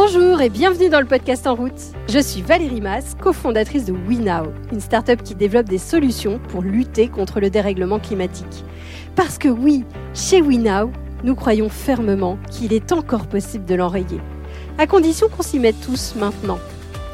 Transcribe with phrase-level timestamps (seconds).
[0.00, 1.80] Bonjour et bienvenue dans le podcast En route.
[2.08, 7.08] Je suis Valérie Mass, cofondatrice de WeNow, une start-up qui développe des solutions pour lutter
[7.08, 8.64] contre le dérèglement climatique.
[9.16, 9.82] Parce que oui,
[10.14, 10.92] chez WeNow,
[11.24, 14.20] nous croyons fermement qu'il est encore possible de l'enrayer,
[14.78, 16.60] à condition qu'on s'y mette tous maintenant.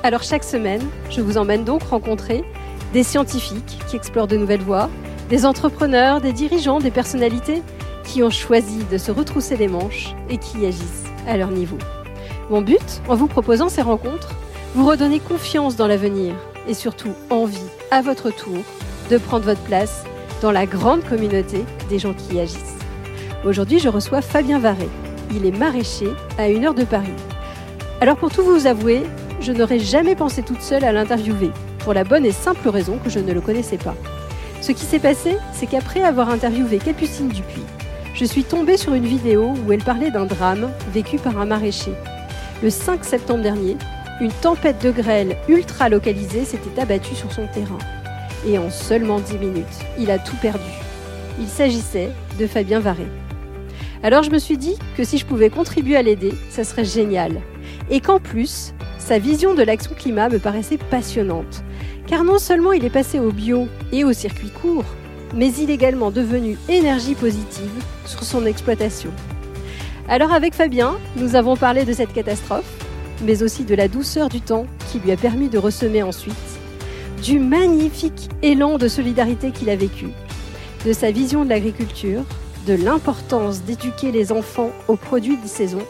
[0.02, 2.44] Alors chaque semaine, je vous emmène donc rencontrer
[2.92, 4.90] des scientifiques qui explorent de nouvelles voies,
[5.30, 7.62] des entrepreneurs, des dirigeants, des personnalités
[8.04, 11.78] qui ont choisi de se retrousser les manches et qui agissent à leur niveau.
[12.50, 14.30] Mon but, en vous proposant ces rencontres,
[14.74, 16.34] vous redonner confiance dans l'avenir
[16.68, 17.56] et surtout envie,
[17.90, 18.58] à votre tour,
[19.10, 20.04] de prendre votre place
[20.42, 22.76] dans la grande communauté des gens qui agissent.
[23.44, 24.88] Aujourd'hui, je reçois Fabien Varé.
[25.34, 27.08] Il est maraîcher à une heure de Paris.
[28.00, 29.02] Alors pour tout vous avouer,
[29.40, 33.10] je n'aurais jamais pensé toute seule à l'interviewer, pour la bonne et simple raison que
[33.10, 33.94] je ne le connaissais pas.
[34.60, 37.62] Ce qui s'est passé, c'est qu'après avoir interviewé Capucine Dupuis,
[38.14, 41.94] je suis tombée sur une vidéo où elle parlait d'un drame vécu par un maraîcher
[42.64, 43.76] le 5 septembre dernier,
[44.22, 47.76] une tempête de grêle ultra localisée s'était abattue sur son terrain.
[48.46, 49.66] Et en seulement 10 minutes,
[49.98, 50.70] il a tout perdu.
[51.38, 52.08] Il s'agissait
[52.38, 53.04] de Fabien Varé.
[54.02, 57.42] Alors je me suis dit que si je pouvais contribuer à l'aider, ça serait génial.
[57.90, 61.62] Et qu'en plus, sa vision de l'action climat me paraissait passionnante.
[62.06, 64.86] Car non seulement il est passé au bio et au circuit court,
[65.34, 69.10] mais il est également devenu énergie positive sur son exploitation.
[70.08, 72.70] Alors avec Fabien, nous avons parlé de cette catastrophe,
[73.22, 76.34] mais aussi de la douceur du temps qui lui a permis de ressemer ensuite,
[77.22, 80.08] du magnifique élan de solidarité qu'il a vécu,
[80.84, 82.22] de sa vision de l'agriculture,
[82.66, 85.82] de l'importance d'éduquer les enfants aux produits de saison,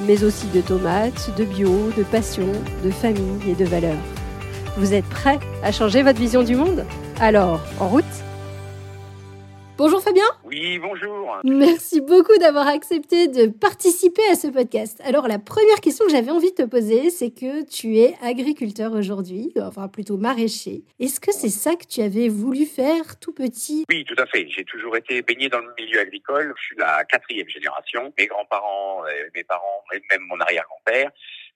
[0.00, 2.52] mais aussi de tomates, de bio, de passion,
[2.84, 3.96] de famille et de valeurs.
[4.76, 6.84] Vous êtes prêts à changer votre vision du monde?
[7.18, 8.04] Alors, en route
[9.78, 10.24] Bonjour Fabien.
[10.82, 11.38] Bonjour.
[11.44, 15.00] Merci beaucoup d'avoir accepté de participer à ce podcast.
[15.02, 18.92] Alors la première question que j'avais envie de te poser, c'est que tu es agriculteur
[18.92, 20.82] aujourd'hui, enfin plutôt maraîcher.
[20.98, 23.86] Est-ce que c'est ça que tu avais voulu faire tout petit?
[23.88, 24.48] Oui, tout à fait.
[24.50, 26.52] J'ai toujours été baigné dans le milieu agricole.
[26.58, 28.12] Je suis la quatrième génération.
[28.18, 29.04] Mes grands-parents,
[29.34, 31.10] mes parents et même mon arrière-grand-père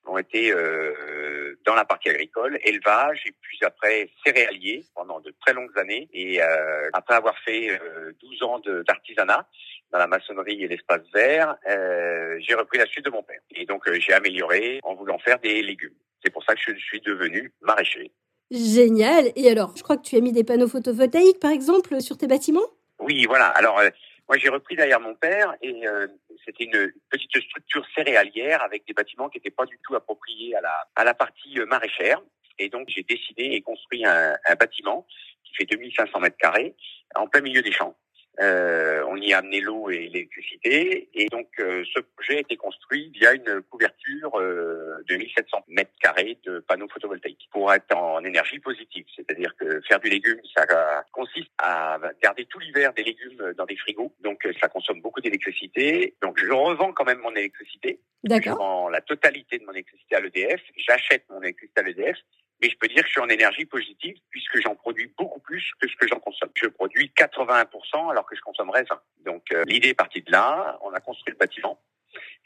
[0.07, 5.53] ont été euh, dans la partie agricole, élevage et puis après céréalier pendant de très
[5.55, 6.09] longues années.
[6.13, 9.49] Et euh, après avoir fait euh, 12 ans d'artisanat
[9.93, 13.41] dans la maçonnerie et l'espace vert, euh, j'ai repris la suite de mon père.
[13.55, 15.95] Et donc euh, j'ai amélioré en voulant faire des légumes.
[16.23, 18.11] C'est pour ça que je suis devenu maraîcher.
[18.51, 19.33] Génial.
[19.37, 22.27] Et alors, je crois que tu as mis des panneaux photovoltaïques, par exemple, sur tes
[22.27, 22.69] bâtiments?
[23.01, 23.47] Oui, voilà.
[23.47, 23.89] Alors, euh,
[24.29, 26.07] moi, j'ai repris derrière mon père et euh,
[26.45, 30.63] c'était une petite structure céréalière avec des bâtiments qui n'étaient pas du tout appropriés à
[30.63, 32.21] la, à la partie euh, maraîchère.
[32.59, 35.07] Et donc, j'ai décidé et construit un, un bâtiment
[35.45, 36.75] qui fait 2500 mètres carrés
[37.15, 37.95] en plein milieu des champs.
[38.41, 42.57] Euh, on y a amené l'eau et l'électricité et donc euh, ce projet a été
[42.57, 48.25] construit via une couverture euh, de 1700 mètres carrés de panneaux photovoltaïques pour être en
[48.25, 50.67] énergie positive, c'est-à-dire que faire du légume, ça
[51.13, 56.15] consiste à garder tout l'hiver des légumes dans des frigos, donc ça consomme beaucoup d'électricité.
[56.21, 58.01] Donc je revends quand même mon électricité.
[58.25, 58.89] D'accord.
[58.89, 60.61] Je la totalité de mon électricité à l'EDF.
[60.77, 62.19] J'achète mon électricité à l'EDF
[62.61, 65.73] mais je peux dire que je suis en énergie positive puisque j'en produis beaucoup plus
[65.81, 66.51] que ce que j'en consomme.
[66.55, 69.01] Je produis 81% alors que je consommerais 20.
[69.25, 71.81] Donc euh, l'idée est partie de là, on a construit le bâtiment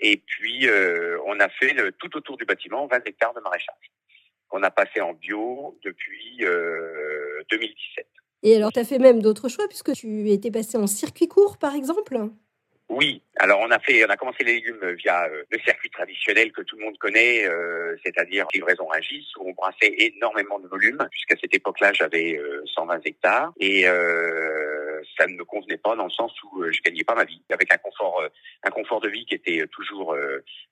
[0.00, 3.92] et puis euh, on a fait tout autour du bâtiment 20 hectares de maraîchage
[4.48, 8.06] qu'on a passé en bio depuis euh, 2017.
[8.44, 11.58] Et alors tu as fait même d'autres choix puisque tu étais passé en circuit court
[11.58, 12.18] par exemple?
[12.88, 16.52] Oui, alors on a fait, on a commencé les légumes via euh, le circuit traditionnel
[16.52, 21.06] que tout le monde connaît, euh, c'est-à-dire livraison Rungis, où on brassait énormément de volume,
[21.10, 23.52] puisqu'à cette époque-là j'avais 120 hectares.
[23.60, 27.24] Et euh, ça ne me convenait pas dans le sens où je gagnais pas ma
[27.24, 28.22] vie, avec un confort,
[28.64, 30.16] un confort de vie qui était toujours,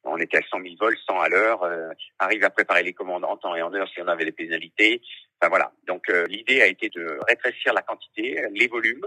[0.05, 1.71] on était à 100 000 volts, 100 à l'heure,
[2.19, 5.03] arrive à préparer les commandes en temps et en heure si on avait des pénalités.
[5.39, 5.71] Enfin voilà.
[5.87, 9.07] Donc l'idée a été de rétrécir la quantité, les volumes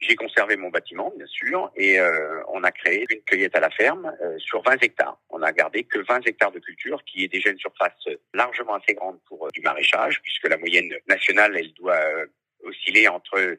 [0.00, 3.70] j'ai conservé mon bâtiment, bien sûr, et euh, on a créé une cueillette à la
[3.70, 5.18] ferme euh, sur 20 hectares.
[5.30, 7.92] On a gardé que 20 hectares de culture, qui est déjà une surface
[8.34, 12.26] largement assez grande pour euh, du maraîchage, puisque la moyenne nationale, elle doit euh,
[12.64, 13.56] osciller entre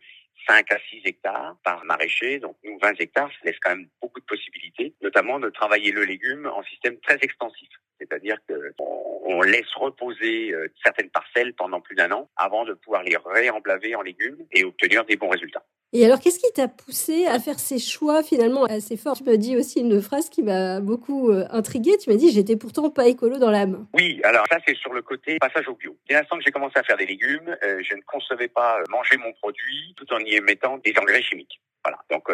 [0.48, 2.40] 5 à 6 hectares par maraîcher.
[2.40, 6.04] Donc nous, 20 hectares, ça laisse quand même beaucoup de possibilités, notamment de travailler le
[6.04, 7.70] légume en système très extensif.
[8.00, 13.18] C'est-à-dire qu'on on laisse reposer certaines parcelles pendant plus d'un an avant de pouvoir les
[13.18, 15.66] réemblaver en légumes et obtenir des bons résultats.
[16.00, 19.18] Et alors, qu'est-ce qui t'a poussé à faire ces choix finalement assez forts?
[19.18, 21.98] Tu m'as dit aussi une phrase qui m'a beaucoup euh, intriguée.
[21.98, 23.88] Tu m'as dit j'étais pourtant pas écolo dans l'âme.
[23.96, 25.98] Oui, alors ça c'est sur le côté passage au bio.
[26.08, 29.18] Dès l'instant que j'ai commencé à faire des légumes, euh, je ne concevais pas manger
[29.18, 31.60] mon produit tout en y mettant des engrais chimiques.
[31.84, 31.98] Voilà.
[32.12, 32.30] Donc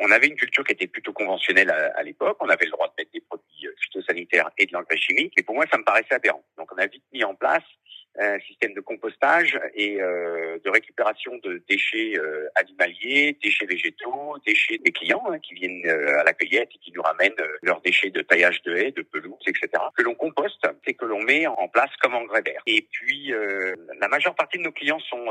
[0.00, 2.36] on avait une culture qui était plutôt conventionnelle à, l'époque.
[2.40, 5.32] On avait le droit de mettre des produits phytosanitaires et de l'engrais chimique.
[5.38, 6.44] Et pour moi, ça me paraissait aberrant.
[6.58, 7.62] Donc on a vite mis en place
[8.18, 14.78] un système de compostage et euh, de récupération de déchets euh, animaliers, déchets végétaux, déchets
[14.78, 18.10] des clients hein, qui viennent euh, à la cueillette et qui nous ramènent leurs déchets
[18.10, 19.68] de taillage de haies, de pelouse, etc.
[19.96, 22.62] Que l'on composte, c'est que l'on met en place comme engrais vert.
[22.66, 23.32] Et puis
[24.00, 25.26] la majeure partie de nos clients sont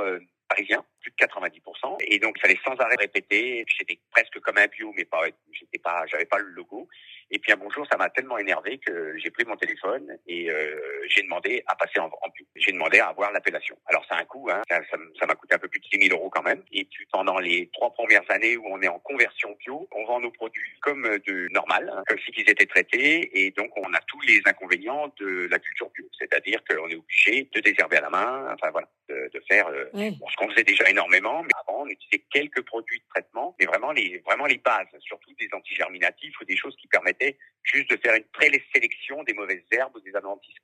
[0.47, 1.97] parisiens, plus de 90%.
[2.07, 3.65] Et donc, il fallait sans arrêt répéter.
[3.77, 5.21] C'était presque comme un bio, mais pas,
[5.51, 6.87] j'étais pas, j'avais pas le logo.
[7.29, 10.79] Et puis un bonjour, ça m'a tellement énervé que j'ai pris mon téléphone et euh,
[11.09, 12.45] j'ai demandé à passer en, en bio.
[12.55, 13.77] J'ai demandé à avoir l'appellation.
[13.85, 16.29] Alors c'est un coût, hein, ça m'a coûté un peu plus de 6 000 euros
[16.29, 16.63] quand même.
[16.71, 20.21] Et puis pendant les trois premières années où on est en conversion bio, on vend
[20.21, 23.45] nos produits comme de normal, hein, comme si ils étaient traités.
[23.45, 27.49] Et donc on a tous les inconvénients de la culture bio, c'est-à-dire qu'on est obligé
[27.53, 30.89] de désherber à la main, enfin voilà, de, de faire euh, ce qu'on faisait déjà
[30.89, 31.43] énormément.
[31.43, 35.31] Mais avant, on utilisait quelques produits de traitement, mais vraiment les vraiment les bases, surtout
[35.37, 37.16] des antigerminatifs ou des choses qui permettent
[37.63, 40.55] juste de faire une présélection des mauvaises herbes ou des adventices.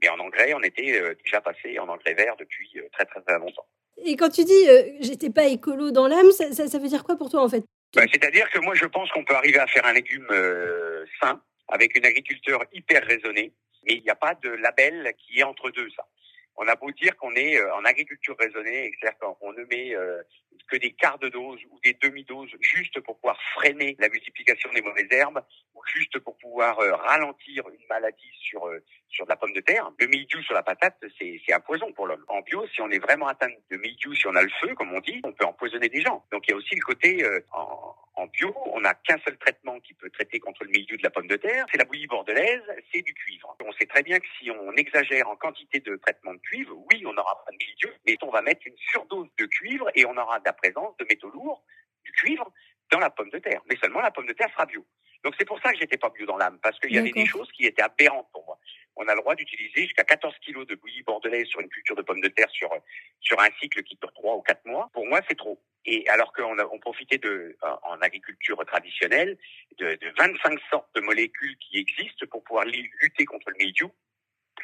[0.00, 3.20] Mais en engrais, on était euh, déjà passé en engrais vert depuis euh, très, très
[3.20, 3.66] très longtemps.
[4.04, 7.16] Et quand tu dis euh, j'étais pas écolo dans l'âme, ça, ça, veut dire quoi
[7.16, 7.62] pour toi en fait?
[7.94, 10.28] Bah, C'est-à-dire que moi je pense qu'on peut arriver à faire un légume
[11.20, 13.52] sain avec une agriculture hyper raisonnée,
[13.84, 16.06] mais il n'y a pas de label qui est entre deux ça.
[16.56, 19.94] On a beau dire qu'on est en agriculture raisonnée, c'est-à-dire qu'on ne met
[20.68, 24.82] que des quarts de dose ou des demi-doses juste pour pouvoir freiner la multiplication des
[24.82, 25.42] mauvaises herbes
[25.74, 29.90] ou juste pour pouvoir euh, ralentir une maladie sur euh, sur la pomme de terre.
[29.98, 32.24] Le mildiou sur la patate, c'est un poison pour l'homme.
[32.28, 34.92] En bio, si on est vraiment atteint de mildiou, si on a le feu, comme
[34.92, 36.24] on dit, on peut empoisonner des gens.
[36.30, 39.36] Donc il y a aussi le côté euh, en, en bio, on n'a qu'un seul
[39.38, 42.06] traitement qui peut traiter contre le mildiou de la pomme de terre, c'est la bouillie
[42.06, 43.56] bordelaise, c'est du cuivre.
[43.64, 47.02] On sait très bien que si on exagère en quantité de traitement de cuivre, oui,
[47.06, 50.16] on n'aura pas de mildiou, mais on va mettre une surdose de cuivre et on
[50.16, 51.62] aura de la présence de métaux lourds,
[52.04, 52.52] du cuivre,
[52.90, 53.62] dans la pomme de terre.
[53.68, 54.84] Mais seulement la pomme de terre sera bio.
[55.22, 57.26] Donc c'est pour ça que j'étais pas bio dans l'âme, parce qu'il y avait des
[57.26, 58.58] choses qui étaient aberrantes pour moi.
[58.96, 62.02] On a le droit d'utiliser jusqu'à 14 kilos de bouillie bordelaise sur une culture de
[62.02, 62.70] pommes de terre sur
[63.20, 64.90] sur un cycle qui dure 3 ou 4 mois.
[64.92, 65.62] Pour moi, c'est trop.
[65.84, 69.38] Et alors qu'on on profitait de, en agriculture traditionnelle,
[69.78, 73.90] de, de 25 sortes de molécules qui existent pour pouvoir lutter contre le mildiou,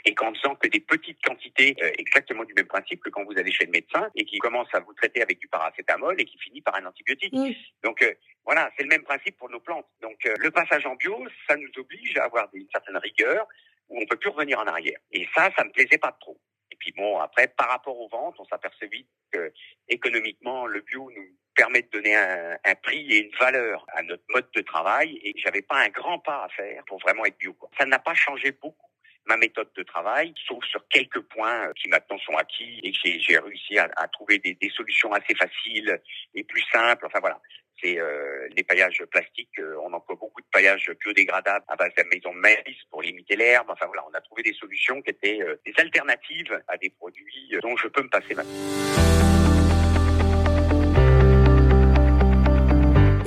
[0.07, 3.37] et qu'en faisant que des petites quantités euh, exactement du même principe que quand vous
[3.37, 6.39] allez chez le médecin et qui commence à vous traiter avec du paracétamol et qui
[6.39, 7.35] finit par un antibiotique.
[7.83, 8.15] Donc euh,
[8.45, 9.87] voilà, c'est le même principe pour nos plantes.
[10.01, 13.47] Donc euh, le passage en bio, ça nous oblige à avoir une certaine rigueur
[13.89, 14.99] où on peut plus revenir en arrière.
[15.11, 16.41] Et ça, ça me plaisait pas trop.
[16.71, 19.53] Et puis bon, après, par rapport aux ventes, on s'aperçoit vite que
[19.89, 21.27] économiquement, le bio nous
[21.57, 25.35] permet de donner un, un, prix et une valeur à notre mode de travail et
[25.39, 27.55] j'avais pas un grand pas à faire pour vraiment être bio.
[27.55, 27.71] Quoi.
[27.79, 28.87] Ça n'a pas changé beaucoup
[29.27, 32.99] ma méthode de travail, sauf sur quelques points euh, qui maintenant sont acquis et que
[33.19, 36.01] j'ai réussi à, à trouver des, des, solutions assez faciles
[36.35, 37.07] et plus simples.
[37.07, 37.41] Enfin voilà,
[37.83, 39.59] c'est euh, les paillages plastiques.
[39.59, 43.37] Euh, on emploie beaucoup de paillages biodégradables à base de maison de maïs pour limiter
[43.37, 43.69] l'herbe.
[43.71, 47.57] Enfin voilà, on a trouvé des solutions qui étaient euh, des alternatives à des produits
[47.63, 49.56] dont je peux me passer maintenant.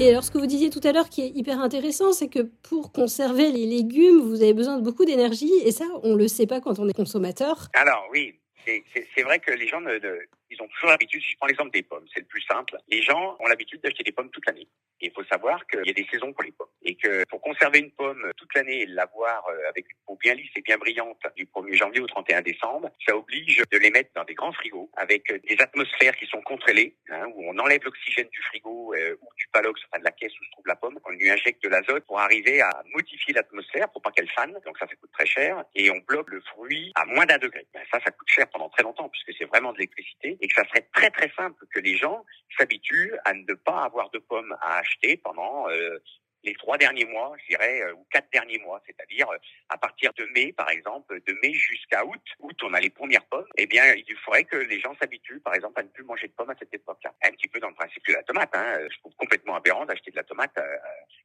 [0.01, 2.39] Et alors, ce que vous disiez tout à l'heure qui est hyper intéressant, c'est que
[2.39, 5.51] pour conserver les légumes, vous avez besoin de beaucoup d'énergie.
[5.65, 7.67] Et ça, on le sait pas quand on est consommateur.
[7.73, 8.39] Alors, oui.
[8.65, 9.99] C'est vrai que les gens ne,
[10.49, 13.01] ils ont toujours l'habitude, si je prends l'exemple des pommes, c'est le plus simple, les
[13.01, 14.67] gens ont l'habitude d'acheter des pommes toute l'année.
[15.01, 16.67] Et il faut savoir qu'il y a des saisons pour les pommes.
[16.83, 20.33] Et que pour conserver une pomme toute l'année et l'avoir euh, avec une peau bien
[20.33, 24.11] lisse et bien brillante du 1er janvier au 31 décembre, ça oblige de les mettre
[24.15, 28.27] dans des grands frigos avec des atmosphères qui sont contrôlées, hein, où on enlève l'oxygène
[28.29, 30.99] du frigo euh, ou du palox, enfin de la caisse où se trouve la pomme,
[31.05, 34.53] on lui injecte de l'azote pour arriver à modifier l'atmosphère pour pas qu'elle fane.
[34.65, 35.63] Donc ça, ça coûte très cher.
[35.75, 37.65] Et on bloque le fruit à moins d'un degré.
[37.73, 40.55] Ben, ça, ça coûte cher pendant très longtemps puisque c'est vraiment de l'électricité et que
[40.55, 42.25] ça serait très très simple que les gens
[42.57, 45.99] s'habituent à ne pas avoir de pommes à acheter pendant euh,
[46.43, 49.37] les trois derniers mois, je dirais, euh, ou quatre derniers mois, c'est-à-dire euh,
[49.69, 53.25] à partir de mai, par exemple, de mai jusqu'à août, août on a les premières
[53.25, 56.27] pommes, eh bien, il faudrait que les gens s'habituent, par exemple, à ne plus manger
[56.27, 57.13] de pommes à cette époque-là.
[57.23, 58.79] Un petit peu dans le principe de la tomate, hein.
[58.89, 60.57] je trouve complètement aberrant d'acheter de la tomate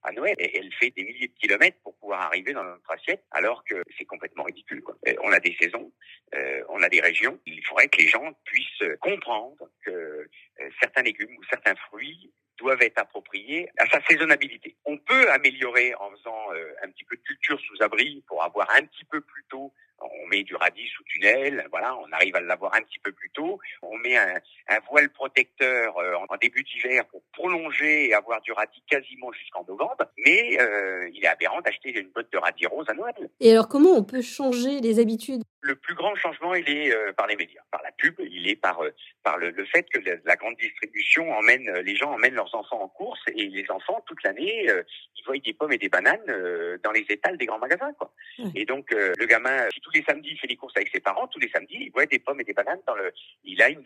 [0.02, 3.24] à, Noël, et elle fait des milliers de kilomètres pour pouvoir arriver dans notre assiette,
[3.30, 4.82] alors que c'est complètement ridicule.
[4.82, 4.96] Quoi.
[5.22, 5.92] On a des saisons,
[6.68, 10.28] on a des régions, il faudrait que les gens puissent comprendre que
[10.80, 14.76] certains légumes ou certains fruits doivent être appropriés à sa saisonnabilité.
[14.84, 18.70] On peut améliorer en faisant euh, un petit peu de culture sous abri pour avoir
[18.70, 22.40] un petit peu plus tôt on met du radis sous tunnel, voilà, on arrive à
[22.40, 23.58] l'avoir un petit peu plus tôt.
[23.82, 24.40] On met un,
[24.90, 30.06] voile protecteur euh, en début d'hiver pour prolonger et avoir du radis quasiment jusqu'en novembre.
[30.18, 33.30] Mais euh, il est aberrant d'acheter une botte de radis rose à Noël.
[33.40, 35.42] Et alors, comment on peut changer les habitudes?
[35.60, 38.56] Le plus grand changement, il est euh, par les médias, par la pub, il est
[38.56, 38.80] par
[39.22, 42.88] par le, le, fait que la, grande distribution emmène les gens emmènent leurs enfants en
[42.88, 44.66] course et les enfants toute l'année
[45.16, 46.20] ils voient des pommes et des bananes
[46.82, 48.12] dans les étals des grands magasins quoi.
[48.54, 51.50] Et donc le gamin tous les samedis fait des courses avec ses parents, tous les
[51.50, 53.12] samedis il voit des pommes et des bananes dans le
[53.44, 53.84] il a une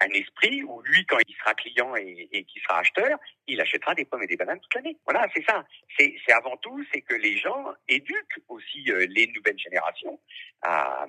[0.00, 3.94] un, esprit où lui quand il sera client et, et qu'il sera acheteur, il achètera
[3.94, 4.96] des pommes et des bananes toute l'année.
[5.04, 5.64] Voilà, c'est ça.
[5.98, 10.20] C'est avant tout c'est que les gens éduquent aussi les nouvelles générations
[10.62, 11.06] à,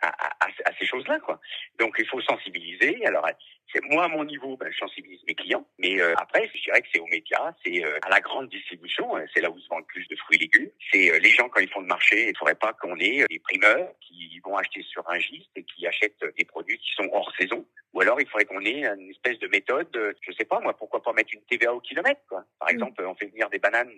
[0.00, 0.08] à,
[0.46, 1.40] à, ces choses-là, quoi.
[1.78, 3.04] Donc il faut sensibiliser.
[3.04, 3.26] Alors
[3.72, 6.82] c'est moi à mon niveau, ben, je sensibilise mes clients, mais euh, après je dirais
[6.82, 9.68] que c'est aux médias, c'est euh, à la grande distribution, hein, c'est là où se
[9.68, 10.70] vendent plus de fruits et légumes.
[10.92, 13.24] C'est euh, les gens quand ils font le marché, il ne faudrait pas qu'on ait
[13.28, 17.08] des primeurs qui vont acheter sur un giste et qui achètent des produits qui sont
[17.12, 17.64] hors saison.
[17.92, 21.02] Ou alors il faudrait qu'on ait une espèce de méthode, je sais pas moi, pourquoi
[21.02, 22.44] pas mettre une TVA au kilomètre, quoi.
[22.60, 22.74] Par mmh.
[22.74, 23.92] exemple, on fait venir des bananes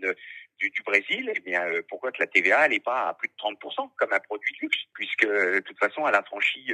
[0.58, 3.90] du, du, Brésil, eh bien pourquoi que la TVA n'est pas à plus de 30%
[3.96, 6.72] comme un produit de luxe, puisque de toute façon elle a franchi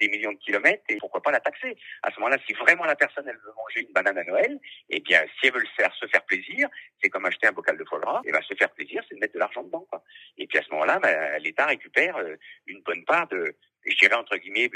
[0.00, 1.76] des millions de kilomètres et pourquoi pas la taxer.
[2.02, 5.00] À ce moment-là, si vraiment la personne elle veut manger une banane à Noël, eh
[5.00, 6.68] bien si elle veut se faire plaisir,
[7.02, 9.20] c'est comme acheter un bocal de foie gras, et ben se faire plaisir, c'est de
[9.20, 9.86] mettre de l'argent dedans.
[9.90, 10.02] Quoi.
[10.38, 13.56] Et puis à ce moment-là, ben, l'État récupère euh, une bonne part de,
[13.86, 14.70] je dirais entre guillemets,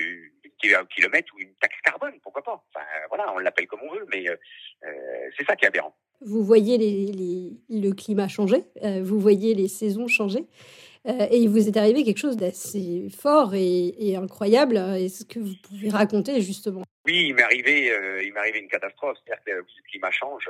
[0.60, 2.64] TVA au kilomètre ou une taxe carbone, pourquoi pas.
[2.74, 4.36] Enfin voilà, on l'appelle comme on veut, mais euh,
[4.84, 5.96] euh, c'est ça qui est aberrant.
[6.20, 6.78] Vous voyez
[7.68, 8.64] le climat changer,
[9.02, 10.46] vous voyez les saisons changer.
[11.06, 14.76] Euh, et il vous est arrivé quelque chose d'assez fort et, et incroyable.
[14.76, 16.82] Est-ce que vous pouvez raconter justement?
[17.06, 19.18] Oui, il m'est arrivé, euh, il m'est arrivé une catastrophe.
[19.24, 20.48] C'est-à-dire que le climat change,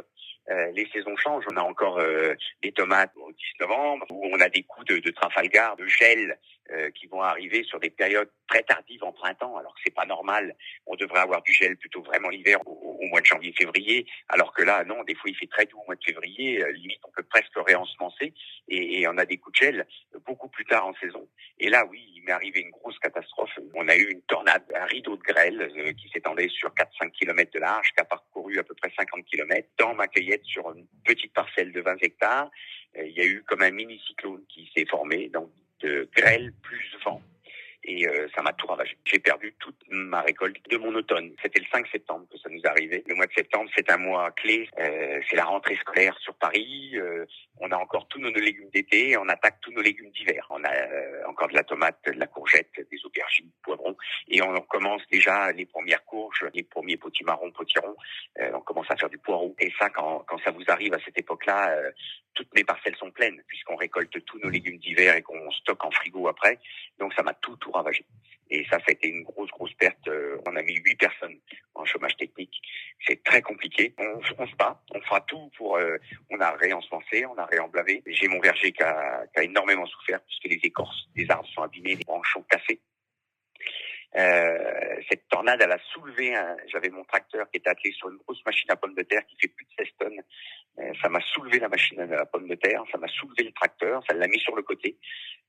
[0.51, 1.45] euh, les saisons changent.
[1.51, 4.99] On a encore euh, des tomates au 10 novembre, où on a des coups de,
[4.99, 6.39] de Trafalgar, de gel
[6.71, 10.07] euh, qui vont arriver sur des périodes très tardives en printemps, alors que c'est pas
[10.07, 10.57] normal.
[10.87, 14.83] On devrait avoir du gel plutôt vraiment l'hiver, au, mois de janvier-février, alors que là,
[14.85, 17.23] non, des fois il fait très doux au mois de février, euh, limite on peut
[17.25, 18.33] presque réensemencer,
[18.69, 19.87] et, et on a des coups de gel
[20.25, 21.29] beaucoup plus tard en saison.
[21.59, 23.53] Et là, oui, il m'est arrivé une grosse catastrophe.
[23.75, 27.61] On a eu une tornade, un rideau de grêle qui s'étendait sur 4-5 km de
[27.61, 31.33] large, qui a parcouru à peu près 50 km dans ma cueillette sur une petite
[31.33, 32.51] parcelle de 20 hectares.
[32.97, 36.97] Il y a eu comme un mini cyclone qui s'est formé, donc de grêle plus
[37.05, 37.21] vent
[37.85, 38.97] et euh, ça m'a tout ravagé.
[39.05, 41.33] J'ai perdu toute ma récolte de mon automne.
[41.43, 43.05] C'était le 5 septembre que ça nous arrivait.
[43.07, 44.69] Le mois de septembre, c'est un mois clé.
[44.79, 46.93] Euh, c'est la rentrée scolaire sur Paris.
[46.95, 47.27] Euh,
[47.61, 49.17] on a encore tous nos, légumes d'été.
[49.19, 50.47] On attaque tous nos légumes d'hiver.
[50.51, 53.84] On a euh, encore de la tomate, de la courgette, des aubergines, poivrons.
[54.35, 57.97] Et on, commence déjà les premières courges, les premiers potimarrons, potirons.
[58.41, 59.55] on commence à faire du poireau.
[59.61, 61.73] Et ça, quand, quand ça vous arrive à cette époque-là,
[62.35, 65.91] toutes mes parcelles sont pleines puisqu'on récolte tous nos légumes d'hiver et qu'on stocke en
[65.93, 66.59] frigo après.
[66.99, 68.05] Donc ça m'a tout, tout ravagé.
[68.51, 70.07] Et ça, ça a été une grosse, grosse perte.
[70.09, 71.39] Euh, on a mis huit personnes
[71.75, 72.61] en chômage technique.
[73.07, 73.95] C'est très compliqué.
[73.99, 74.83] On, on se bat.
[74.95, 75.77] On fera tout pour.
[75.77, 75.97] Euh,
[76.31, 78.03] on a réensemencé, on a réemblavé.
[78.07, 81.63] J'ai mon verger qui a, qui a énormément souffert puisque les écorces des arbres sont
[81.63, 82.81] abîmées, les branches sont cassées.
[84.17, 86.35] Euh, cette tornade, elle a soulevé.
[86.67, 89.37] J'avais mon tracteur qui était attelé sur une grosse machine à pommes de terre qui
[89.41, 90.21] fait plus de 16 tonnes.
[90.79, 94.03] Euh, ça m'a soulevé la machine à pommes de terre, ça m'a soulevé le tracteur,
[94.09, 94.97] ça l'a mis sur le côté.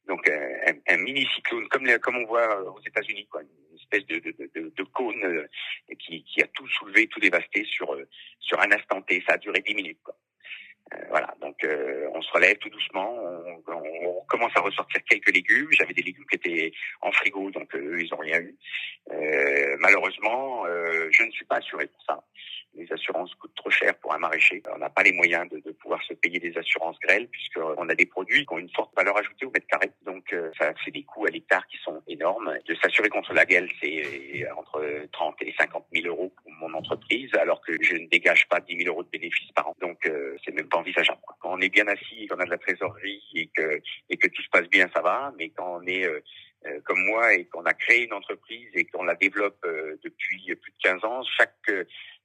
[0.08, 4.52] Donc euh, un, un, mini cyclone, comme, on voit aux États-Unis, une espèce de, de,
[4.54, 5.48] de, de cône
[6.00, 7.96] qui, qui, a tout soulevé, tout dévasté sur
[8.40, 9.24] sur un instant T.
[9.28, 10.00] Ça a duré 10 minutes.
[10.04, 10.16] Quoi.
[10.94, 15.34] Euh, voilà, donc euh, on se relève tout doucement, on, on, commence à ressortir quelques
[15.34, 15.68] légumes.
[15.72, 18.56] J'avais des légumes qui étaient en frigo, donc eux, ils n'ont rien eu.
[19.12, 20.66] Euh, malheureusement,
[21.12, 22.24] je ne suis pas assuré pour ça
[22.76, 24.62] les assurances coûtent trop cher pour un maraîcher.
[24.74, 27.96] On n'a pas les moyens de, de, pouvoir se payer des assurances grêles puisqu'on a
[27.96, 29.92] des produits qui ont une forte valeur ajoutée au mètre carré.
[30.06, 32.58] Donc euh, ça fait des coûts à l'hectare qui sont énormes.
[32.68, 37.34] De s'assurer contre la grêle, c'est entre 30 et 50 000 euros pour mon entreprise,
[37.36, 39.76] alors que je ne dégage pas 10 000 euros de bénéfices par an.
[39.80, 41.20] Donc euh, c'est même pas envisageable.
[41.56, 44.50] On est bien assis, qu'on a de la trésorerie et que et que tout se
[44.50, 45.34] passe bien, ça va.
[45.38, 46.20] Mais quand on est euh,
[46.66, 49.66] euh, comme moi et qu'on a créé une entreprise et qu'on la développe
[50.04, 51.72] depuis plus de 15 ans, chaque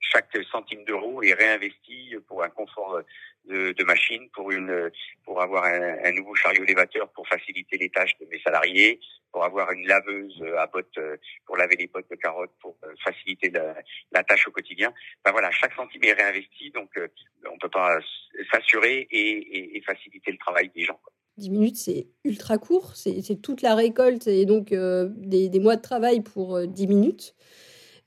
[0.00, 3.00] chaque centime d'euro est réinvesti pour un confort
[3.44, 4.90] de, de machine, pour une,
[5.24, 9.00] pour avoir un, un, nouveau chariot élévateur pour faciliter les tâches de mes salariés,
[9.40, 10.98] pour avoir une laveuse à bottes
[11.46, 13.74] pour laver les bottes de carottes, pour euh, faciliter la,
[14.12, 14.92] la tâche au quotidien.
[15.24, 17.08] Ben voilà, chaque centime est réinvesti, donc euh,
[17.50, 17.98] on peut pas
[18.52, 21.00] s'assurer et, et, et, faciliter le travail des gens.
[21.38, 25.76] 10 minutes, c'est ultra court, c'est toute la récolte et donc euh, des, des, mois
[25.76, 27.34] de travail pour 10 minutes.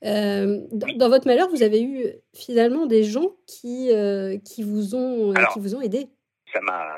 [0.04, 5.32] Euh, dans, votre malheur, vous avez eu finalement des gens qui, euh, qui, vous, ont,
[5.32, 6.06] euh, qui vous ont aidé?
[6.52, 6.96] Ça m'a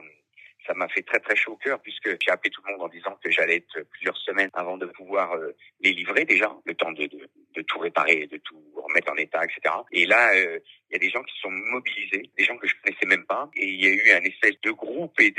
[0.66, 2.88] ça m'a fait très très chaud au cœur puisque j'ai appelé tout le monde en
[2.88, 5.36] disant que j'allais être plusieurs semaines avant de pouvoir
[5.80, 9.42] les livrer déjà, le temps de, de, de, tout réparer, de tout remettre en état,
[9.44, 9.74] etc.
[9.92, 10.60] Et là, il
[10.92, 13.66] y a des gens qui sont mobilisés, des gens que je connaissais même pas, et
[13.66, 15.32] il y a eu un espèce de groupe et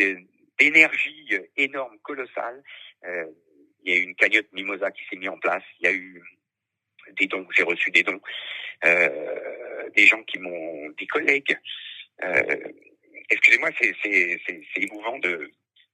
[0.59, 2.63] d'énergie énorme, colossale
[3.83, 5.63] Il y a eu une cagnotte Mimosa qui s'est mise en place.
[5.79, 6.21] Il y a eu
[7.15, 8.19] des dons, j'ai reçu des dons,
[8.85, 11.57] euh, des gens qui m'ont, des collègues.
[12.23, 12.43] Euh,
[13.29, 15.51] excusez-moi, c'est, c'est, c'est, c'est émouvant de,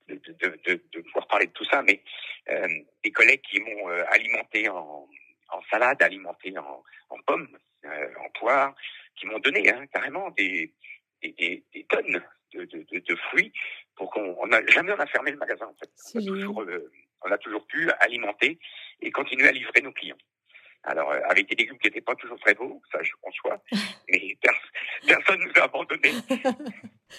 [0.08, 2.02] de, de, de, de, pouvoir parler de tout ça, mais
[2.50, 2.68] euh,
[3.04, 5.08] des collègues qui m'ont euh, alimenté en,
[5.50, 8.76] en salade, alimenté en, en pommes, euh, en poire,
[9.16, 10.74] qui m'ont donné hein, carrément des,
[11.22, 12.22] des, des, tonnes
[12.54, 13.52] de, de, de, fruits
[13.96, 15.90] pour qu'on on a jamais on a fermé le magasin en fait.
[16.16, 18.60] On a, toujours, euh, on a toujours pu alimenter
[19.02, 20.18] et continuer à livrer nos clients.
[20.86, 23.62] Alors, euh, avec des légumes qui n'étaient pas toujours très beaux, ça je conçois,
[24.10, 24.38] mais
[25.08, 26.12] personne ne nous a abandonnés.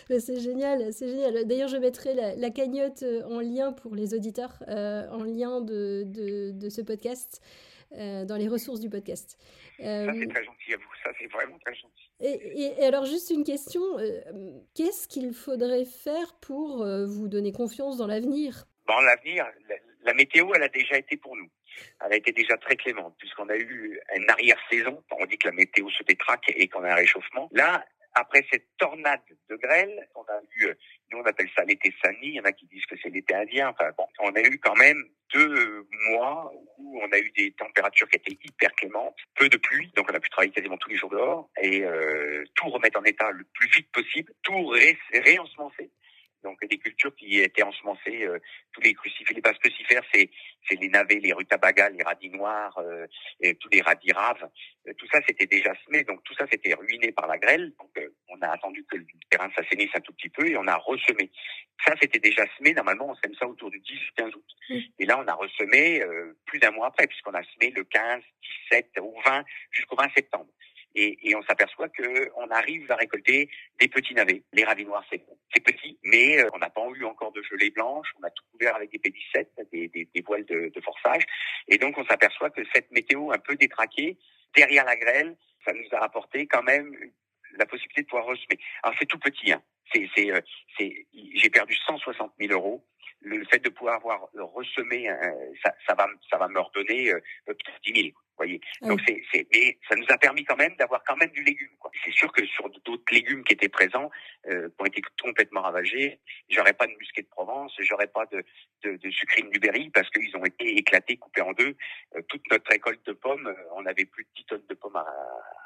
[0.20, 1.46] c'est génial, c'est génial.
[1.46, 6.04] D'ailleurs, je mettrai la, cagnotte euh, en lien pour les auditeurs, euh, en lien de,
[6.06, 7.40] de, de ce podcast,
[7.92, 9.38] euh, dans les ressources du podcast.
[9.80, 12.10] Euh, ça, c'est très gentil à vous, ça, c'est vraiment très gentil.
[12.20, 13.82] Et, et, alors, juste une question,
[14.74, 18.66] qu'est-ce qu'il faudrait faire pour vous donner confiance dans l'avenir?
[18.86, 21.48] Dans l'avenir, la, la météo, elle a déjà été pour nous
[22.04, 25.02] elle a été déjà très clémente, puisqu'on a eu une arrière-saison.
[25.10, 27.48] On dit que la météo se détraque et qu'on a un réchauffement.
[27.52, 30.68] Là, après cette tornade de grêle, on a eu,
[31.10, 33.34] nous on appelle ça l'été Sani, il y en a qui disent que c'est l'été
[33.34, 33.70] indien.
[33.70, 38.08] Enfin bon, on a eu quand même deux mois où on a eu des températures
[38.08, 40.96] qui étaient hyper clémentes, peu de pluie, donc on a pu travailler quasiment tous les
[40.96, 45.90] jours dehors et euh, tout remettre en état le plus vite possible, tout ré réensemencer
[46.44, 48.38] donc des cultures qui étaient ensemencées, euh,
[48.72, 50.30] tous les crucifères, les bases crucifères, c'est
[50.68, 53.06] c'est les navets, les rutabagas, les radis noirs, euh,
[53.40, 54.48] et tous les radis raves.
[54.86, 57.72] Euh, tout ça c'était déjà semé, donc tout ça c'était ruiné par la grêle.
[57.78, 57.90] Donc
[58.28, 61.30] on a attendu que le terrain s'assainisse un tout petit peu et on a ressemé.
[61.84, 62.74] Ça c'était déjà semé.
[62.74, 64.44] Normalement on sème ça autour du 10-15 août.
[64.98, 66.02] Et là on a ressemé
[66.46, 68.22] plus d'un mois après puisqu'on a semé le 15,
[68.70, 70.48] 17 ou 20 jusqu'au 20 septembre
[70.94, 73.48] et, et on s'aperçoit que on arrive à récolter
[73.80, 74.42] des petits navets.
[74.52, 77.70] Les radis noirs, c'est c'est petit, mais euh, on n'a pas eu encore de gelée
[77.70, 78.08] blanche.
[78.20, 81.24] On a tout couvert avec des pédicètes, des, des, des voiles de, de, forçage,
[81.68, 84.18] et donc on s'aperçoit que cette météo un peu détraquée
[84.56, 86.94] derrière la grêle, ça nous a apporté quand même
[87.56, 88.58] la possibilité de pouvoir ressemer.
[88.82, 89.62] Alors c'est tout petit, hein.
[89.92, 90.40] c'est, c'est, euh,
[90.78, 92.84] c'est, j'ai perdu 160 000 euros
[93.24, 95.08] le fait de pouvoir avoir ressemé,
[95.64, 98.60] ça, ça, va, ça va me redonner euh, peut-être 10 000 voyez.
[98.82, 101.70] Donc c'est, c'est, mais ça nous a permis quand même d'avoir quand même du légume.
[101.78, 101.90] Quoi.
[102.04, 104.10] C'est sûr que sur d'autres légumes qui étaient présents,
[104.48, 106.18] euh, qui ont été complètement ravagés,
[106.48, 108.44] j'aurais pas de musqué de Provence, j'aurais pas de,
[108.82, 111.76] de, de sucrine du Berry parce qu'ils ont été éclatés, coupés en deux.
[112.16, 114.96] Euh, toute notre récolte de pommes, euh, on avait plus de 10 tonnes de pommes
[114.96, 115.06] à,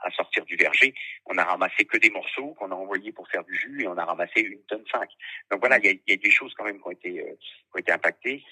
[0.02, 0.94] à, sortir du verger.
[1.26, 3.96] On a ramassé que des morceaux qu'on a envoyés pour faire du jus et on
[3.96, 5.10] a ramassé une tonne cinq.
[5.50, 7.34] Donc voilà, il y a, y a, des choses quand même qui ont été, euh,
[7.40, 8.44] qui ont été impactées.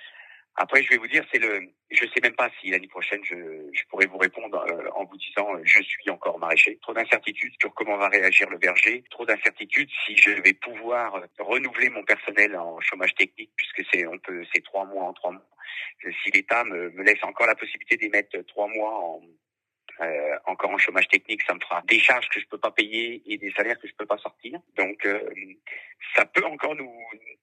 [0.59, 3.35] Après, je vais vous dire, c'est le, je sais même pas si l'année prochaine je,
[3.73, 6.79] je, pourrais vous répondre euh, en vous disant euh, je suis encore maraîcher.
[6.81, 9.05] Trop d'incertitudes sur comment va réagir le berger.
[9.11, 14.19] Trop d'incertitudes si je vais pouvoir renouveler mon personnel en chômage technique puisque c'est on
[14.19, 15.47] peut c'est trois mois en trois mois.
[16.25, 19.21] Si l'État me, me laisse encore la possibilité d'émettre trois mois en
[20.01, 23.23] euh, encore en chômage technique, ça me fera des charges que je peux pas payer
[23.27, 24.61] et des salaires que je peux pas sortir.
[24.77, 25.21] Donc, euh,
[26.15, 26.93] ça peut encore nous,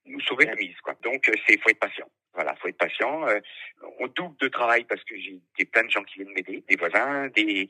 [0.05, 0.75] nous sauver la mise.
[0.81, 0.95] Quoi.
[1.01, 2.09] Donc, c'est faut être patient.
[2.33, 3.27] Voilà, faut être patient.
[3.27, 3.39] Euh,
[3.99, 7.27] on double de travail parce que j'ai plein de gens qui viennent m'aider, des voisins,
[7.29, 7.67] des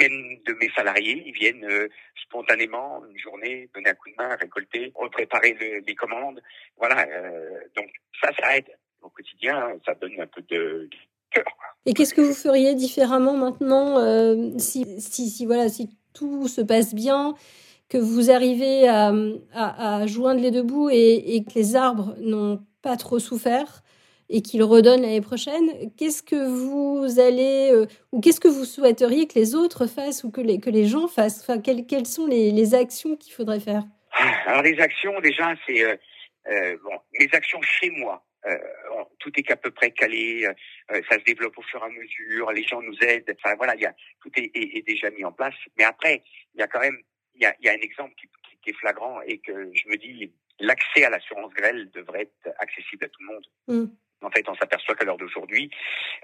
[0.00, 1.88] même de mes salariés, ils viennent euh,
[2.22, 6.42] spontanément une journée donner un coup de main, récolter, repréparer le, les commandes.
[6.78, 7.90] Voilà, euh, donc
[8.22, 10.88] ça, ça aide au quotidien, ça donne un peu de
[11.86, 16.94] Et qu'est-ce que vous feriez différemment maintenant euh, si, si, voilà, si tout se passe
[16.94, 17.34] bien,
[17.88, 19.12] que vous arrivez à,
[19.54, 23.82] à, joindre les deux bouts et, que les arbres n'ont pas trop souffert
[24.28, 29.28] et qu'il redonne l'année prochaine, qu'est-ce que vous allez euh, ou qu'est-ce que vous souhaiteriez
[29.28, 31.40] que les autres fassent ou que les, que les gens fassent?
[31.42, 33.84] Enfin, quelles, quelles sont les, les actions qu'il faudrait faire?
[34.46, 38.58] Alors les actions déjà c'est euh, bon les actions chez moi euh,
[39.18, 42.52] tout est à peu près calé, euh, ça se développe au fur et à mesure,
[42.52, 45.54] les gens nous aident, enfin voilà, il y a, tout est, déjà mis en place.
[45.76, 46.22] Mais après,
[46.54, 46.98] il y a quand même,
[47.34, 48.28] il y a, un exemple qui,
[48.68, 53.08] est flagrant et que je me dis, l'accès à l'assurance grêle devrait être accessible à
[53.08, 53.46] tout le monde.
[53.68, 53.94] Mm.
[54.22, 55.70] En fait, on s'aperçoit qu'à l'heure d'aujourd'hui,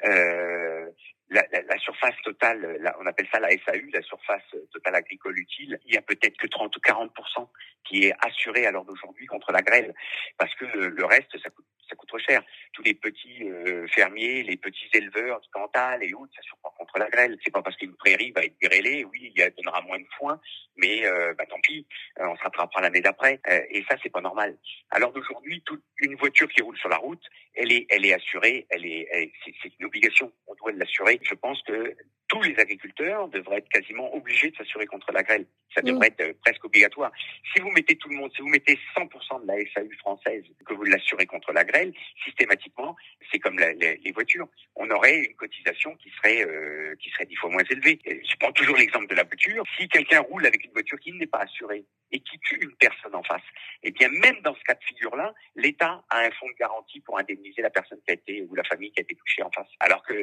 [0.05, 0.91] euh,
[1.31, 5.79] la, la, la, surface totale, on appelle ça la SAU, la surface totale agricole utile,
[5.87, 7.49] il y a peut-être que 30 ou 40%
[7.85, 9.95] qui est assurée à l'heure d'aujourd'hui contre la grêle,
[10.39, 12.43] parce que le, reste, ça coûte ça coûte trop cher.
[12.73, 16.99] Tous les petits euh, fermiers, les petits éleveurs du Cantal et autres, ça surprend contre
[16.99, 17.37] la grêle.
[17.45, 20.41] C'est pas parce qu'une prairie va être grêlée, oui, il donnera moins de foin,
[20.77, 21.87] mais euh, bah, tant pis,
[22.19, 23.41] euh, on se rattrapera l'année d'après.
[23.49, 24.57] Euh, et ça, c'est pas normal.
[24.91, 27.23] Alors d'aujourd'hui, toute une voiture qui roule sur la route,
[27.55, 30.33] elle est, elle est assurée, elle est, c'est une obligation.
[30.47, 31.21] On doit l'assurer.
[31.23, 31.95] Je pense que
[32.33, 35.45] tous les agriculteurs devraient être quasiment obligés de s'assurer contre la grêle.
[35.75, 35.85] Ça mm.
[35.85, 37.13] devrait être euh, presque obligatoire.
[37.55, 40.73] Si vous mettez tout le monde, si vous mettez 100% de la SAU française, que
[40.73, 41.93] vous l'assurez contre la grêle,
[42.25, 42.97] systématiquement,
[43.31, 44.49] c'est comme les, voitures.
[44.77, 47.99] On aurait une cotisation qui serait euh, qui serait dix fois moins élevée.
[48.07, 49.65] Je prends toujours l'exemple de la voiture.
[49.79, 53.15] Si quelqu'un roule avec une voiture qui n'est pas assurée et qui tue une personne
[53.15, 53.43] en face,
[53.83, 57.19] eh bien même dans ce cas de figure-là, l'État a un fonds de garantie pour
[57.19, 59.69] indemniser la personne qui a été ou la famille qui a été touchée en face.
[59.81, 60.15] Alors que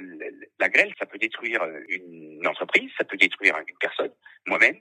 [0.60, 1.98] la grêle, ça peut détruire une
[2.45, 4.12] entreprise, ça peut détruire une personne,
[4.45, 4.77] moi-même.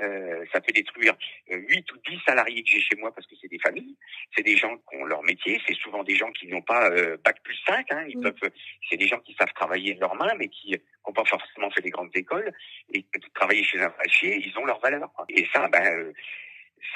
[0.00, 1.14] Euh, ça peut détruire
[1.48, 3.96] 8 euh, ou 10 salariés que j'ai chez moi parce que c'est des familles,
[4.34, 7.18] c'est des gens qui ont leur métier, c'est souvent des gens qui n'ont pas euh,
[7.22, 8.50] bac plus 5, hein, ils peuvent,
[8.88, 10.74] c'est des gens qui savent travailler de leurs mains mais qui
[11.06, 12.50] n'ont pas forcément fait des grandes écoles.
[12.94, 15.10] Et qui travailler chez un brachier, ils ont leur valeur.
[15.28, 16.12] Et ça, ben,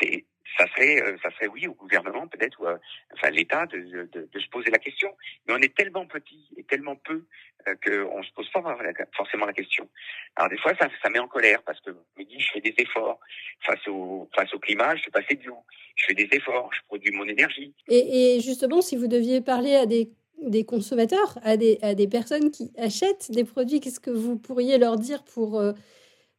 [0.00, 0.24] c'est
[0.56, 2.66] ça serait, euh, ça serait oui au gouvernement peut-être ou
[3.14, 5.10] enfin l'État de, de, de, se poser la question.
[5.46, 7.24] Mais on est tellement petit et tellement peu
[7.66, 8.62] euh, qu'on se pose pas
[9.16, 9.88] forcément la question.
[10.36, 12.60] Alors des fois ça, ça met en colère parce que je me dis je fais
[12.60, 13.18] des efforts
[13.66, 15.56] face au face au climat, je fais passer bio,
[15.96, 17.74] je fais des efforts, je produis mon énergie.
[17.88, 20.10] Et, et justement si vous deviez parler à des
[20.42, 24.78] des consommateurs, à des, à des personnes qui achètent des produits, qu'est-ce que vous pourriez
[24.78, 25.72] leur dire pour, euh,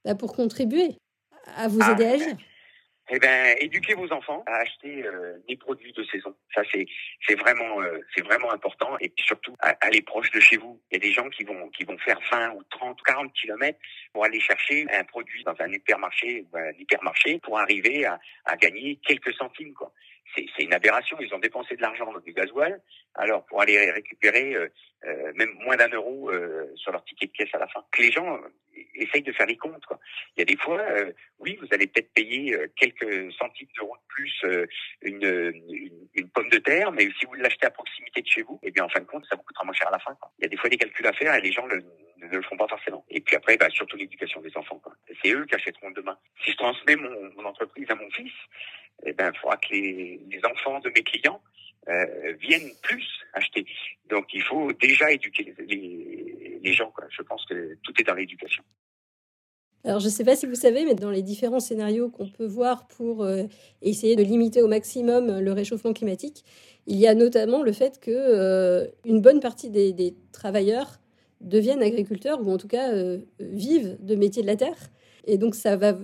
[0.03, 0.97] bah, pour contribuer
[1.55, 2.37] à vous ah, aider à agir?
[3.09, 6.35] Eh ben, éduquez vos enfants à acheter euh, des produits de saison.
[6.53, 6.85] Ça, c'est
[7.27, 8.97] c'est vraiment euh, c'est vraiment important.
[8.99, 10.81] Et puis surtout, aller proche de chez vous.
[10.89, 13.33] Il y a des gens qui vont qui vont faire 20 ou 30 ou 40
[13.33, 13.79] kilomètres
[14.11, 18.55] pour aller chercher un produit dans un hypermarché ou un hypermarché pour arriver à, à
[18.57, 19.73] gagner quelques centimes.
[19.73, 19.91] quoi.
[20.35, 21.17] C'est une aberration.
[21.19, 22.81] Ils ont dépensé de l'argent dans du gasoil.
[23.13, 24.67] Alors pour aller récupérer euh,
[25.05, 26.31] euh même moins d'un euro
[26.75, 27.83] sur leur ticket de caisse à la fin.
[27.97, 28.39] Les gens
[28.95, 29.85] essaye de faire les comptes.
[29.85, 29.99] Quoi.
[30.35, 33.95] Il y a des fois, euh, oui, vous allez peut-être payer euh, quelques centimes d'euros
[33.95, 34.65] de plus euh,
[35.01, 38.59] une, une, une, pomme de terre, mais si vous l'achetez à proximité de chez vous,
[38.63, 40.15] eh bien, en fin de compte, ça vous coûtera moins cher à la fin.
[40.15, 40.31] Quoi.
[40.39, 41.83] Il y a des fois des calculs à faire et les gens le,
[42.31, 43.05] ne le font pas forcément.
[43.09, 44.81] Et puis après, bah, surtout l'éducation des enfants.
[45.23, 46.17] C'est eux qui achèteront demain.
[46.43, 48.31] Si je transmets mon, entreprise à mon fils,
[49.05, 51.41] eh ben, il faudra que les, enfants de mes clients
[51.87, 53.65] euh, viennent plus acheter.
[54.09, 56.91] Donc il faut déjà éduquer les, gens.
[57.09, 58.63] Je pense que tout est dans l'éducation.
[59.85, 62.47] Alors, je ne sais pas si vous savez, mais dans les différents scénarios qu'on peut
[62.47, 63.43] voir pour euh,
[63.83, 66.43] essayer de limiter au maximum le réchauffement climatique,
[66.87, 70.99] il y a notamment le fait que euh, une bonne partie des, travailleurs
[71.41, 74.77] deviennent agriculteurs ou en tout cas euh, vivent de métiers de la terre.
[75.25, 75.97] Et donc, ça va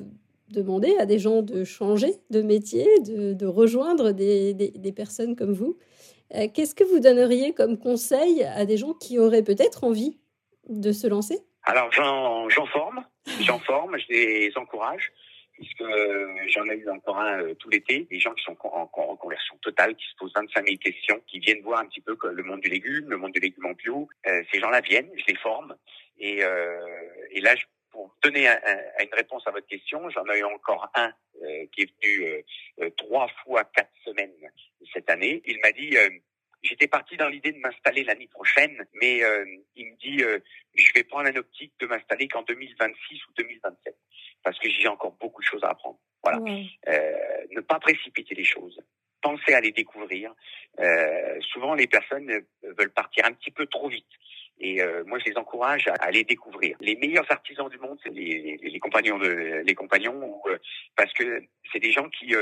[0.50, 5.78] demander à des gens de changer de métier, de, rejoindre des, des, personnes comme vous.
[6.54, 10.18] Qu'est-ce que vous donneriez comme conseil à des gens qui auraient peut-être envie
[10.68, 11.40] de se lancer?
[11.64, 13.06] Alors, j'en forme
[13.42, 15.12] J'en forme, je les encourage,
[15.62, 18.88] puisque euh, j'en ai eu encore un euh, tout l'été, des gens qui sont en,
[18.88, 22.44] conversion totale, qui se posent 25 000 questions, qui viennent voir un petit peu le
[22.44, 24.10] monde du légume, le monde du légume en bio.
[24.28, 25.76] Euh, ces gens-là viennent, je les forme,
[26.20, 26.42] et,
[27.42, 27.56] là,
[27.92, 31.12] pour donner une réponse à votre question, j'en ai eu encore un
[31.74, 34.32] qui est venu trois fois quatre semaines
[34.94, 35.42] cette année.
[35.46, 35.98] Il m'a dit
[36.62, 39.22] J'étais parti dans l'idée de m'installer l'année prochaine, mais
[39.76, 40.20] il me dit
[40.76, 43.96] je vais prendre un optique de m'installer qu'en 2026 ou 2027
[44.44, 45.16] parce que j'ai encore
[45.52, 46.00] choses à apprendre.
[46.24, 46.40] Voilà.
[46.88, 47.12] Euh,
[47.52, 48.80] ne pas précipiter les choses.
[49.22, 50.34] Pensez à les découvrir.
[50.80, 52.32] Euh, souvent, les personnes
[52.64, 54.06] veulent partir un petit peu trop vite.
[54.60, 56.78] Et euh, moi, je les encourage à, les découvrir.
[56.80, 60.40] Les meilleurs artisans du monde, c'est les, les, les, compagnons de les compagnons,
[60.96, 62.36] parce que c'est des gens qui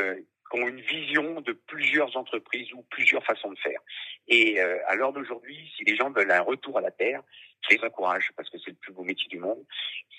[0.49, 3.79] qui ont une vision de plusieurs entreprises ou plusieurs façons de faire.
[4.27, 7.21] Et euh, à l'heure d'aujourd'hui, si les gens veulent un retour à la terre,
[7.69, 9.63] je les encourage parce que c'est le plus beau métier du monde.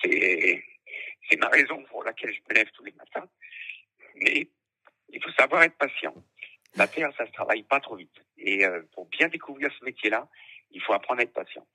[0.03, 0.63] C'est
[1.29, 3.29] c'est ma raison pour laquelle je me lève tous les matins.
[4.17, 4.49] Mais
[5.09, 6.15] il faut savoir être patient.
[6.77, 8.15] La terre, ça se travaille pas trop vite.
[8.39, 10.29] Et euh, pour bien découvrir ce métier-là,
[10.71, 11.67] il faut apprendre à être patient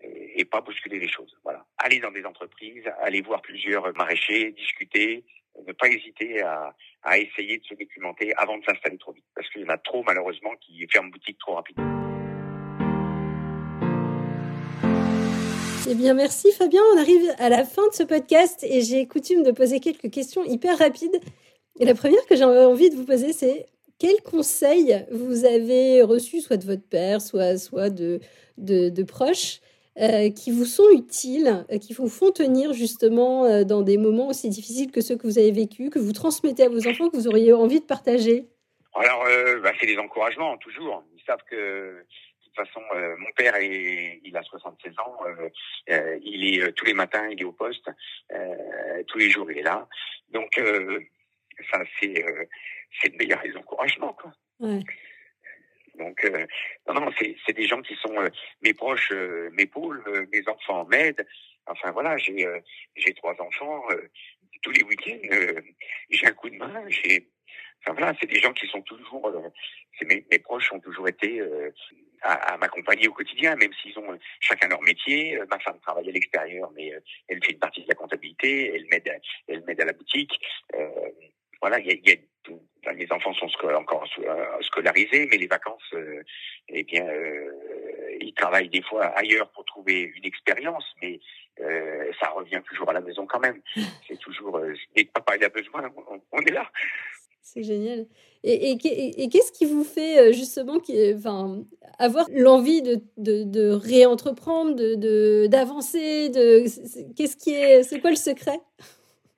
[0.00, 1.34] et, et pas bousculer les choses.
[1.42, 1.64] Voilà.
[1.78, 5.24] Aller dans des entreprises, aller voir plusieurs maraîchers, discuter,
[5.66, 9.24] ne pas hésiter à, à essayer de se documenter avant de s'installer trop vite.
[9.34, 11.91] Parce qu'il y en a trop, malheureusement, qui ferment boutique trop rapidement.
[15.88, 16.80] Eh bien, merci Fabien.
[16.94, 20.44] On arrive à la fin de ce podcast et j'ai coutume de poser quelques questions
[20.44, 21.20] hyper rapides.
[21.80, 23.66] Et la première que j'ai envie de vous poser, c'est
[23.98, 28.20] quel conseil vous avez reçu, soit de votre père, soit, soit de,
[28.58, 29.60] de, proches,
[29.98, 34.28] euh, qui vous sont utiles, euh, qui vous font tenir justement euh, dans des moments
[34.28, 37.16] aussi difficiles que ceux que vous avez vécus, que vous transmettez à vos enfants, que
[37.16, 38.46] vous auriez envie de partager?
[38.94, 39.24] Alors,
[39.62, 41.02] bah, c'est des encouragements, toujours.
[41.16, 42.04] Ils savent que
[42.54, 42.82] toute façon,
[43.18, 45.18] mon père, est, il a 76 ans.
[45.88, 47.90] il est tous les matins, il est au poste.
[49.08, 49.88] tous les jours, il est là.
[50.30, 50.60] Donc,
[51.70, 52.24] ça, c'est
[53.00, 54.12] c'est le meilleur des encouragements.
[54.12, 54.32] Quoi.
[54.60, 54.80] Ouais.
[55.96, 56.46] Donc, euh,
[56.88, 58.28] non, non, c'est des gens qui sont euh,
[58.62, 61.26] mes proches, euh, mes pôles, mes enfants m'aident.
[61.66, 62.46] Enfin voilà, j'ai
[62.96, 63.84] j'ai trois enfants.
[64.62, 65.62] tous les week-ends,
[66.10, 66.82] j'ai un coup de main.
[66.88, 67.28] J'ai,
[67.80, 69.32] enfin voilà, c'est des gens qui sont toujours.
[69.96, 71.40] c'est mes, mes proches ont toujours été
[72.22, 75.38] à, à m'accompagner au quotidien, même s'ils ont chacun leur métier.
[75.50, 76.92] Ma femme travaille à l'extérieur, mais
[77.28, 78.74] elle fait une partie de la comptabilité.
[78.74, 80.38] Elle m'aide, elle m'aide à la boutique.
[81.60, 82.16] voilà, il y a, y a
[82.90, 86.22] les enfants sont encore euh, scolarisés, mais les vacances, euh,
[86.68, 91.20] eh bien, euh, ils travaillent des fois ailleurs pour trouver une expérience, mais
[92.18, 93.60] ça revient toujours à la maison quand même.
[94.08, 94.60] C'est toujours,
[94.96, 95.92] et papa il a besoin,
[96.32, 96.68] on, est là.
[97.42, 98.06] C'est génial.
[98.44, 100.78] Et, et, qu'est-ce qui vous fait justement
[101.14, 101.64] enfin,
[101.98, 104.74] avoir l'envie de, de, de, réentreprendre,
[105.48, 106.64] d'avancer de,
[107.14, 108.58] Qu'est-ce qui est, c'est quoi le secret?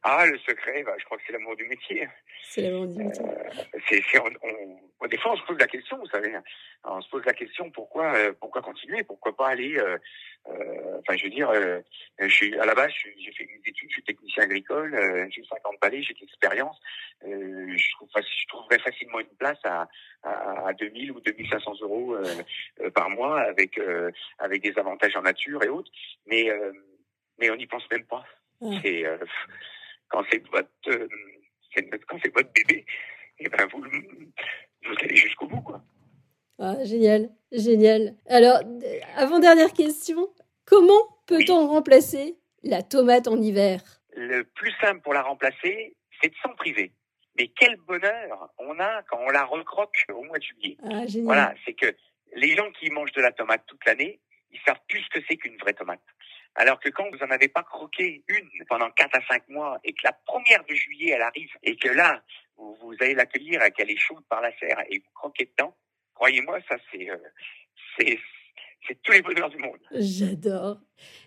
[0.07, 2.07] Ah, le secret, bah, je crois que c'est l'amour du métier.
[2.43, 3.25] C'est l'amour du métier.
[3.25, 4.31] Euh,
[5.01, 6.35] on, des fois, on se pose la question, vous savez.
[6.35, 6.43] Hein.
[6.85, 9.03] On se pose la question pourquoi, euh, pourquoi continuer?
[9.03, 9.97] Pourquoi pas aller euh,
[10.47, 11.51] Enfin, je veux dire,
[12.19, 15.77] je suis à la base, j'ai fait des études, je suis technicien agricole, j'ai 50
[15.81, 16.79] balais, j'ai de l'expérience.
[17.23, 19.89] je, trouve, je trouverais facilement une place à,
[20.23, 22.17] à, 2000 ou 2500 euros
[22.95, 23.81] par mois avec
[24.39, 25.91] avec des avantages en nature et autres.
[26.27, 26.51] Mais
[27.39, 28.25] mais on n'y pense même pas.
[28.83, 29.05] C'est
[30.09, 31.09] quand c'est votre
[32.07, 32.85] quand c'est votre bébé,
[33.39, 35.83] et eh ben vous, vous allez jusqu'au bout, quoi.
[36.59, 38.14] Ah, génial, génial.
[38.29, 38.61] Alors,
[39.17, 40.29] avant-dernière question,
[40.64, 43.81] comment peut-on remplacer la tomate en hiver?
[44.17, 46.93] Le plus simple pour la remplacer, c'est de s'en priver.
[47.37, 50.77] Mais quel bonheur on a quand on la recroque au mois de juillet.
[50.85, 51.25] Ah, génial.
[51.25, 51.93] Voilà, c'est que
[52.37, 54.21] les gens qui mangent de la tomate toute l'année,
[54.53, 56.01] ils savent plus ce que c'est qu'une vraie tomate.
[56.55, 59.93] Alors que quand vous n'en avez pas croqué une pendant 4 à 5 mois et
[59.93, 62.23] que la première de juillet, elle arrive et que là,
[62.57, 65.77] vous, vous allez l'accueillir et qu'elle est chaude par la serre et vous croquez dedans,
[66.14, 67.16] croyez-moi, ça c'est, euh,
[67.98, 68.18] c'est,
[68.87, 69.79] c'est tous les bonheurs du monde.
[69.92, 70.79] J'adore.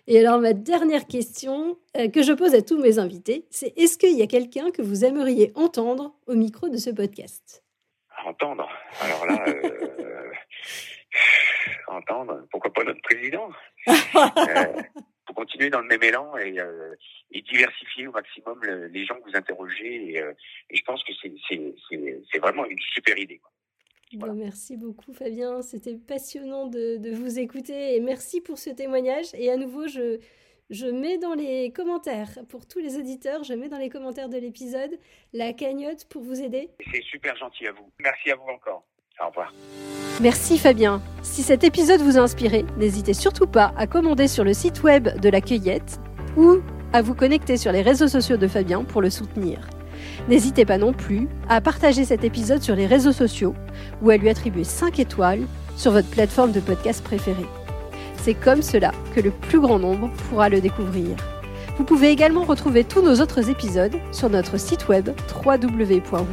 [0.06, 3.98] Et alors, ma dernière question euh, que je pose à tous mes invités, c'est est-ce
[3.98, 7.64] qu'il y a quelqu'un que vous aimeriez entendre au micro de ce podcast?
[8.24, 8.68] Entendre?
[9.00, 10.32] Alors là, euh,
[11.88, 13.50] entendre, pourquoi pas notre président?
[15.26, 16.56] Faut continuer dans le même élan et,
[17.32, 20.14] et diversifier au maximum les gens que vous interrogez.
[20.14, 23.38] Et, et je pense que c'est vraiment une super idée.
[24.34, 29.26] Merci beaucoup Fabien, c'était passionnant de, de, vous écouter et merci pour ce témoignage.
[29.34, 30.18] Et à nouveau, je,
[30.70, 34.38] je mets dans les commentaires, pour tous les auditeurs, je mets dans les commentaires de
[34.38, 34.98] l'épisode
[35.32, 36.70] la cagnotte pour vous aider.
[36.92, 37.90] C'est super gentil à vous.
[38.00, 38.84] Merci à vous encore.
[39.20, 39.52] Au revoir.
[40.20, 41.02] Merci Fabien.
[41.22, 45.08] Si cet épisode vous a inspiré, n'hésitez surtout pas à commander sur le site web
[45.20, 45.98] de la cueillette
[46.36, 46.58] ou
[46.92, 49.68] à vous connecter sur les réseaux sociaux de Fabien pour le soutenir.
[50.28, 53.54] N'hésitez pas non plus à partager cet épisode sur les réseaux sociaux
[54.02, 57.46] ou à lui attribuer 5 étoiles sur votre plateforme de podcast préférée.
[58.22, 61.16] C'est comme cela que le plus grand nombre pourra le découvrir.
[61.78, 65.10] Vous pouvez également retrouver tous nos autres épisodes sur notre site web
[65.44, 66.26] www.wenow.com.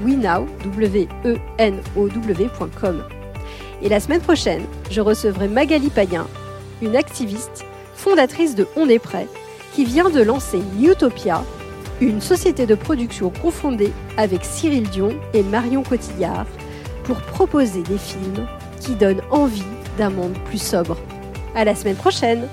[3.82, 6.26] Et la semaine prochaine, je recevrai Magali Payen,
[6.82, 9.28] une activiste, fondatrice de On est prêt,
[9.74, 11.44] qui vient de lancer Newtopia,
[12.02, 16.48] une société de production confondée avec Cyril Dion et Marion Cotillard
[17.06, 18.48] pour proposer des films
[18.80, 19.64] qui donnent envie
[19.98, 20.98] d'un monde plus sobre.
[21.56, 22.48] À la semaine prochaine!